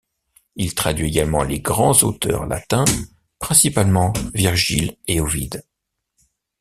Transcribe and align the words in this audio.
Il 0.55 0.73
traduit 0.73 1.05
également 1.09 1.43
les 1.43 1.59
grands 1.59 1.95
auteurs 2.01 2.47
latins, 2.47 2.85
principalement 3.37 4.13
Virgile 4.33 4.97
et 5.05 5.21
Ovide. 5.21 5.63